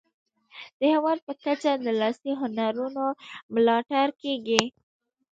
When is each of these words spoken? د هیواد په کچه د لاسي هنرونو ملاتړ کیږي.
د 0.79 0.81
هیواد 0.93 1.19
په 1.27 1.33
کچه 1.43 1.71
د 1.85 1.87
لاسي 1.99 2.31
هنرونو 2.41 3.05
ملاتړ 3.53 4.07
کیږي. 4.21 4.63